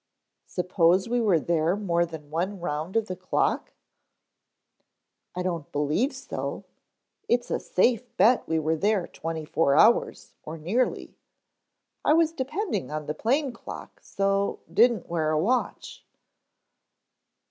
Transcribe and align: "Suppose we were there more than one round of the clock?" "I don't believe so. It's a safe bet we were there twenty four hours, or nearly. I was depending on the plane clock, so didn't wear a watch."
"Suppose 0.47 1.07
we 1.07 1.21
were 1.21 1.39
there 1.39 1.75
more 1.75 2.07
than 2.07 2.31
one 2.31 2.59
round 2.59 2.95
of 2.95 3.05
the 3.05 3.15
clock?" 3.15 3.73
"I 5.35 5.43
don't 5.43 5.71
believe 5.71 6.11
so. 6.15 6.65
It's 7.27 7.51
a 7.51 7.59
safe 7.59 8.17
bet 8.17 8.47
we 8.47 8.57
were 8.57 8.75
there 8.75 9.05
twenty 9.05 9.45
four 9.45 9.75
hours, 9.77 10.33
or 10.41 10.57
nearly. 10.57 11.19
I 12.03 12.13
was 12.13 12.31
depending 12.33 12.89
on 12.89 13.05
the 13.05 13.13
plane 13.13 13.53
clock, 13.53 13.99
so 14.01 14.61
didn't 14.73 15.07
wear 15.07 15.29
a 15.29 15.37
watch." 15.39 16.03